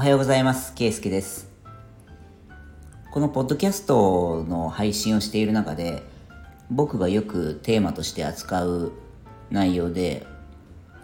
[0.00, 0.72] おはようございます。
[0.72, 1.46] ケイスケです。
[3.12, 6.02] このポッドキャストの配信をしている中で
[6.70, 8.92] 僕がよくテーマとして扱う
[9.50, 10.26] 内容で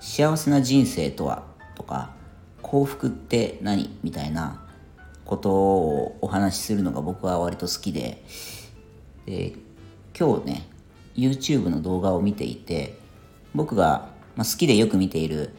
[0.00, 1.42] 幸せな人生とは？
[1.74, 2.14] とか
[2.62, 3.95] 幸福って何？
[4.02, 4.66] みたいな
[5.26, 8.24] ことをお話しするのが僕は割と好きで
[9.26, 9.52] で
[10.18, 10.68] 今日ね
[11.14, 12.98] YouTube の動画を見ていて
[13.55, 14.08] 僕が
[14.38, 15.50] 好きでよく見ている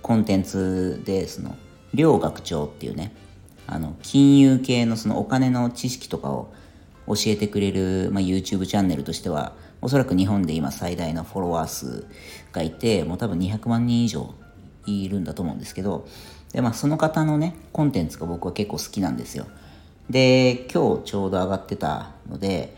[0.00, 1.56] コンテンツでその
[1.94, 3.12] 両学長っていうね
[3.66, 6.52] あの金融系のそのお金の知識とかを
[7.06, 12.06] 教えてくれる、まあ、YouTube チャンネルとしてはおそらく日本で今最大のフォロワー数
[12.52, 14.34] がいてもう多分200万人以上
[14.86, 16.06] いるんだと思うんですけど
[16.52, 19.46] で、まあ、その方のねコンテンツが僕は結構好きなんですよ。
[20.10, 22.76] で今日ちょうど上がってたので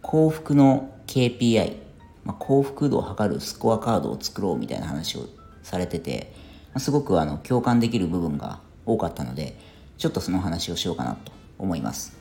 [0.00, 1.76] 幸福の KPI、
[2.24, 5.26] まあ、幸福度を測るスコアカードを作ろうみたいな話を
[5.62, 6.32] されてて、
[6.78, 9.58] すごくあの共感できる部分が多かったので
[9.98, 12.16] ちょっとその話をしようかなと思います。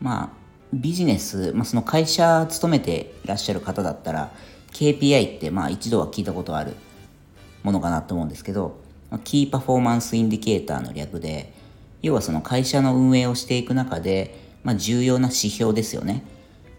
[0.00, 4.32] まあビジネス、まあ、その会社勤めていらっしゃる方だったら
[4.72, 6.74] KPI ってまあ一度は聞いたことある
[7.62, 8.80] ものかなと思うんですけど
[9.24, 11.52] Key Performance Indicator の略で
[12.02, 16.24] 要はその会社の運営をしていく中で、まあ、重要な指標ですよね。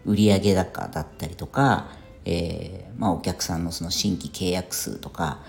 [0.06, 1.88] 売上高だったりとか、
[2.26, 5.40] えーまあ、お客さんのその新規契約数とか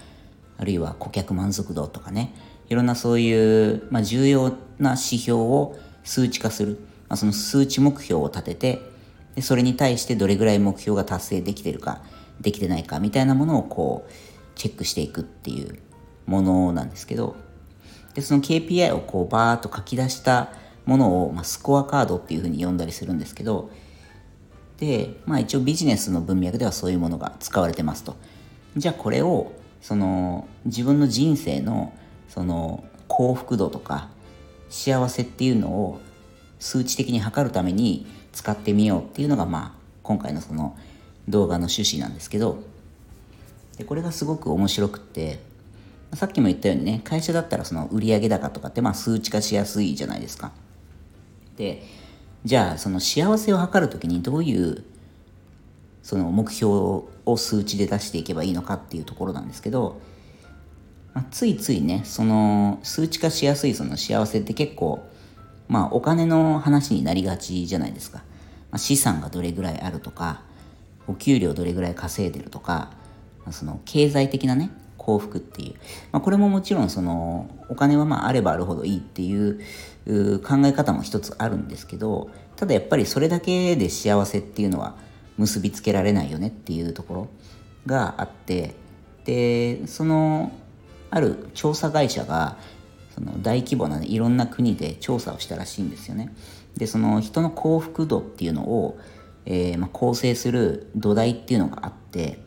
[0.58, 2.34] あるいは顧客満足度とかね
[2.68, 8.80] いろんなそういう、まあ、重要な指標を数値化する、まあ、その数値目標を立てて
[9.34, 12.02] でそれに対してどれぐらい目標が達成できてるか
[12.40, 14.12] できてないかみたいなものをこう
[14.54, 15.78] チェックしていくっていう
[16.26, 17.36] ものなんですけど
[18.14, 20.52] でその KPI をこうバーッと書き出した
[20.86, 23.70] ものを、まあ、スコアカードっていうふうに呼んだりするんですけど
[24.78, 28.16] で、まあ、一応ビジネスの文脈ではそういうものが使われてますと。
[28.76, 31.92] じゃあこれをその自分の人生の
[32.28, 34.08] その幸福度とか
[34.68, 36.00] 幸せっていうのを
[36.58, 40.76] 数値的に測るために使ってみようっていうのがまあ今回のその
[41.28, 42.74] 動画の趣旨なんですけど。
[43.76, 45.40] でこれがすごく面白くって
[46.12, 50.52] さっきも言ったようにね会社だったらその売上高とかってまあ数値化しやすいじゃないですか。
[51.56, 51.82] で
[52.44, 54.84] じゃあその幸せを測る時にどういう
[56.02, 60.00] その目標を数値で出していけばいいのかっていうところなんですけど、
[61.14, 65.08] まあ、ついついねその数値化しやすいその幸せって結構
[65.68, 68.24] まあお金の話になりがちじゃないですか、ま
[68.76, 70.42] あ、資産がどれぐらいあるとか
[71.06, 72.90] お給料どれぐらい稼いでるとか
[73.50, 74.70] その経済的なね
[75.04, 75.74] 幸福っていう、
[76.12, 79.60] まあ、これももちろんそのお金はまああればあるほどいいっていう
[80.40, 84.96] 考え方も一つあるんですけどただやっぱりそれだけで幸せっていうのは
[85.36, 87.28] 結びつけられないよねっていうところ
[87.84, 88.74] があって
[89.26, 90.52] でその
[91.10, 92.56] ある調査会社が
[93.14, 96.34] その大規模な、いろんな国で調査をしたらしいんですよね。
[96.76, 98.98] でその人の幸福度っていうのを、
[99.46, 102.42] えーま、構成する土台っていうのがあって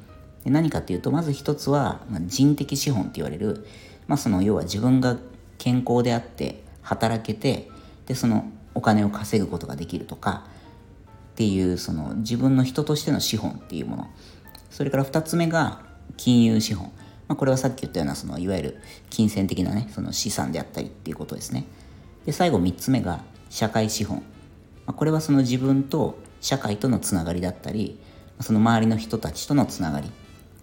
[0.47, 3.68] で何かっていうとまず一つは、まあ、人的資本って言われる、
[4.08, 5.18] まあ、その要は自分が
[5.58, 7.69] 健康であって働けて
[8.06, 10.46] でそのお金を稼ぐことができるとか
[11.34, 14.08] っていうその自分の人としての資本っていうもの。
[14.69, 15.81] それから2つ目が
[16.16, 16.94] 金融資本、
[17.28, 18.78] まあ、これはさっき言ったようなそのいわゆる
[19.09, 21.66] 金銭的なねその資産であったりっていうことですね。
[22.25, 23.19] で最後3つ目が
[23.50, 24.19] 社会資本、
[24.85, 28.00] まあ、これはその自分と社会とのつながりだったり
[28.40, 30.09] その周りの人たちとのつながり。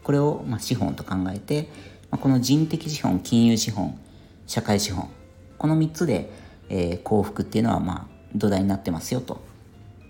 [0.05, 1.69] これをま資本と考えて、
[2.11, 3.99] まこの人的資本金融資本
[4.47, 5.11] 社会資本
[5.59, 6.31] この3つで、
[6.69, 9.43] え、幸福っていうのはま土台になってますよと。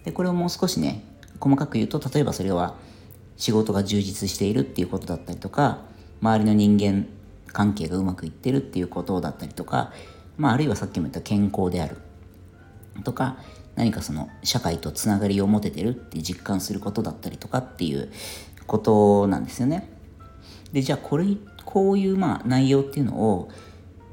[0.05, 1.03] でこれをもう少しね
[1.41, 2.75] 細かく言うと例えばそれは
[3.37, 5.79] 仕事が充実しているっていうことだったりとか
[6.21, 7.07] 周りの人間
[7.53, 9.93] 関係がうまくいってるっていうことだったりとか、
[10.37, 11.97] まあ、あるいはさっきも言った健康である。
[13.03, 13.39] とか
[13.75, 18.13] 何かその社会とつながりを持ててるって実感することだったりとかっていう
[18.67, 19.89] ことなんですよね。
[20.73, 21.27] でじゃあこれ
[21.65, 23.51] こういうまあ内容っていうのを、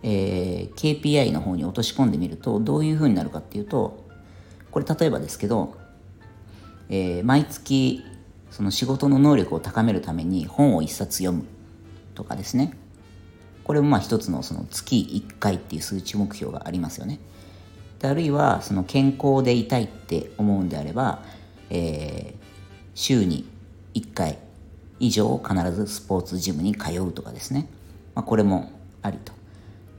[0.04, 4.08] えー、KPI の方に落とし込んでみるとどういうふうになるかっていうと
[4.72, 5.76] これ例えばですけど、
[6.90, 8.04] えー、毎月
[8.52, 11.46] その仕事の能力を高めるために本を一冊読む
[12.16, 12.78] とかですね
[13.64, 17.20] これもまあ一つのその月1回っていう数値目標がありますよね。
[18.00, 21.24] であるいはその健康でいたいって思うんであれば、
[21.70, 22.46] えー、
[22.96, 23.48] 週に
[23.94, 24.38] 1回
[25.00, 27.68] 以上必ずスポーツジムに通うとかですね、
[28.16, 28.72] まあ、これも
[29.02, 29.34] ありと。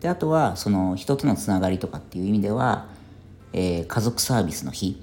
[0.01, 2.89] であとはその人とのつながりとかっていう意味では、
[3.53, 5.01] えー、家族サービスの日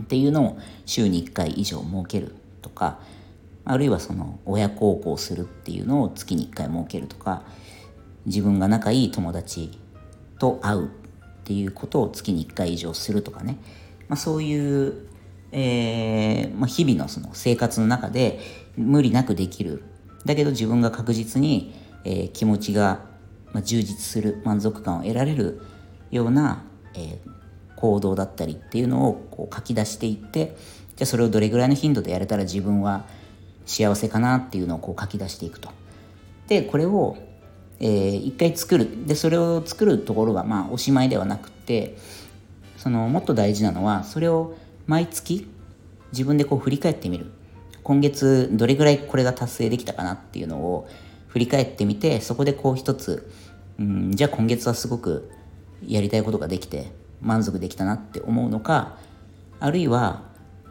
[0.00, 2.98] っていうのを週に1回以上設けるとか
[3.64, 7.42] あるいはその親孝行するっていうのを月に1回設けるとか
[8.26, 9.78] 自分が仲いい友達
[10.38, 10.88] と会うっ
[11.44, 13.58] ていうことを月に1回以上するとかね、
[14.08, 15.06] まあ、そういう、
[15.52, 18.40] えーまあ、日々のその生活の中で
[18.76, 19.84] 無理なくできる
[20.24, 23.04] だけど自分が確実に、えー、気持ちが、
[23.52, 25.62] まあ、充実する満足感を得られる
[26.10, 26.64] ような、
[26.94, 27.18] えー、
[27.76, 30.56] 行動だったりっていうのをこう書き出していって
[30.96, 33.04] じゃあそれをどれぐらいの頻度でやれたら自分は
[33.66, 35.70] 幸せかなっていうのをこう書き出していくと。
[36.48, 37.16] でこれを、
[37.80, 41.96] えー、一回作るでそれを作るところがまあおしまいではなくて
[42.76, 44.54] そのもっと大事なのはそれを
[44.86, 45.48] 毎月
[46.12, 47.32] 自分でこう振り返ってみる。
[47.82, 50.88] 今月どれぐらいこれが達成できたかなっていうのを
[51.28, 53.28] 振り返ってみてそこでこう一つ、
[53.78, 55.30] うん、じゃあ今月はすごく
[55.84, 58.98] やりたいことができて満足できたなって思うのか
[59.58, 60.22] あるいは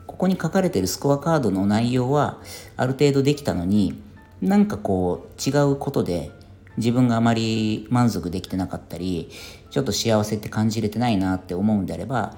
[0.08, 2.40] ここに書かれてるスコアカードの内容は
[2.78, 4.02] ある程度できたのに
[4.42, 6.32] なんかこう違うことで
[6.78, 9.30] 自分があまり満足できてなかったり
[9.70, 12.36] ちょっと幸せって感じれてないなって思うんであれば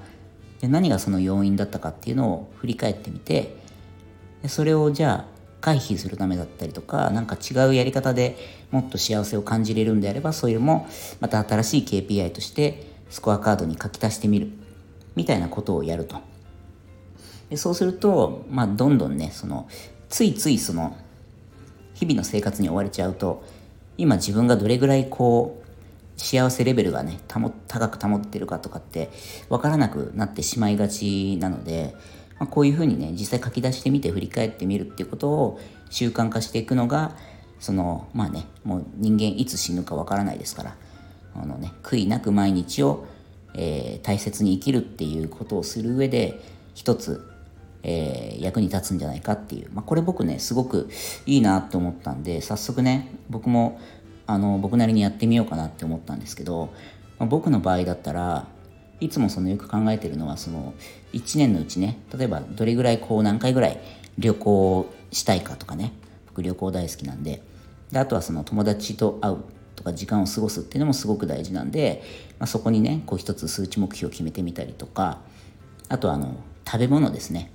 [0.64, 3.54] で何がその要因だったかっていうのを振り返ってみて
[4.42, 8.38] でそれをじゃあ回避するためだったりとか何か違うやり方で
[8.70, 10.86] もっと幸せを感じれるんであればそれも
[11.20, 14.48] また新しい KPI としてスコアカードに書き足してみる。
[15.14, 16.16] みたいなことをやると。
[17.50, 19.68] でそうすると、まあ、どんどんねその
[20.08, 20.96] ついついその
[21.92, 23.44] 日々の生活に追われちゃうと
[23.96, 25.63] 今自分がどれぐらいこう
[26.16, 29.10] 幸せレベルがね保高く保ってるかとかって
[29.48, 31.94] 分からなくなってしまいがちなので、
[32.38, 37.16] まあ、こういうふうにね実際書き出してみて振り返ってみるっていうことを習慣化していくのが
[37.58, 40.76] そのまあねもう人間いつ死ぬか分からないですから
[41.34, 43.06] あのね悔いなく毎日を、
[43.54, 46.40] えー、大切に生きるっていうことをする上で
[46.74, 47.30] 一つ
[47.86, 50.88] えー、役に立つんじゃないかっていう、まあ、これ僕ねすごく
[51.26, 53.78] いいなと思ったんで早速ね僕も
[54.26, 56.72] あの僕なりにやってみようかなって思ったんですけど、
[57.18, 58.46] まあ、僕の場合だったら
[59.00, 60.74] いつもそのよく考えてるのはその
[61.12, 63.80] 1年のうちね例えばどれぐらいこう何回ぐらい
[64.18, 65.92] 旅行したいかとかね
[66.28, 67.42] 僕旅行大好きなんで
[67.90, 69.38] であとはその友達と会う
[69.76, 72.02] とか時間を過ごすっていうのもすごく大事なんで、
[72.38, 75.18] まあ、そこにねこう一つ数値目標を決めてみたりとか
[75.88, 76.36] あとはあの
[76.66, 77.50] 食べ物ですね。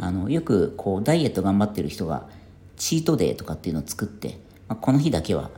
[0.00, 2.28] あのよくこうダイエット頑張ってる人が
[2.76, 5.50] チートデーとかっていうのを作って、まあ、この日だけは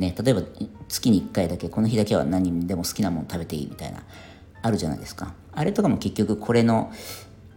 [0.00, 0.42] ね例えば
[0.88, 4.02] 月に1回だけこの日だけは何でも好きなもの食べていいみたいな
[4.62, 5.34] あるじゃないですか。
[5.52, 6.92] あれとかも結局これの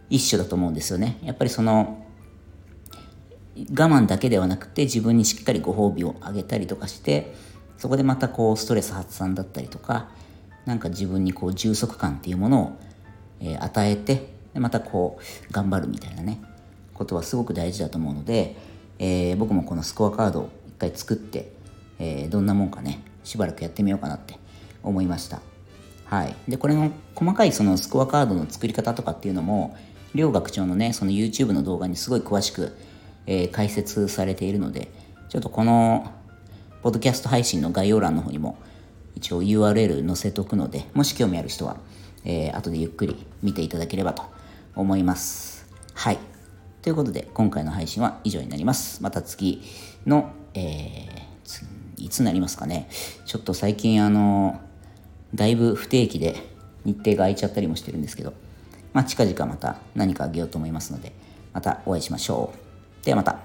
[0.08, 1.18] 一種だと思うんですよね。
[1.22, 2.06] やっぱりその
[3.56, 7.34] 我慢だけではなくて自分にしっかりご褒美をあげたりとかして
[7.76, 10.08] そこでまたこうストレス発散だったりとか
[10.64, 12.78] なんか自分にこう充足感っていうものを、
[13.40, 16.42] えー、与えてでまたこう頑張るみたいなね
[16.94, 18.56] ことはすごく大事だと思うので、
[18.98, 21.52] えー、僕もこのスコアカードを一回作って、
[21.98, 24.38] えー、どんなもんかねしばらくやってみようかなって
[24.82, 25.40] 思いました
[26.04, 29.76] はいでこれの細かいそのスコアカードの作り方とかっていうのも
[30.14, 32.76] 両学長のねその YouTube の動画にすごい詳しく、
[33.26, 34.90] えー、解説されているので
[35.28, 36.12] ちょっとこの
[36.82, 38.58] ポッドキャスト配信の概要欄の方にも
[39.16, 41.78] 一応 URL 載せとくのでもし興味ある人は、
[42.24, 44.22] えー、後でゆっくり見ていただければと
[44.76, 45.66] 思います。
[45.94, 46.18] はい。
[46.82, 49.02] ということで、今回の配信は以上になります。
[49.02, 49.62] また次
[50.06, 51.33] の、えー、
[52.04, 52.88] いつになりますかね。
[53.24, 54.60] ちょっと最近、あの、
[55.34, 56.36] だいぶ不定期で
[56.84, 58.34] 日程が空いちゃったりもしてるんですけど、
[58.92, 61.12] まあ、近々また何かあげようと思いますので、
[61.52, 62.52] またお会いしましょ
[63.02, 63.04] う。
[63.04, 63.43] ではまた。